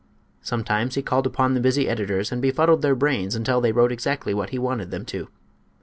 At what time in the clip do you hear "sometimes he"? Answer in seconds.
0.41-1.03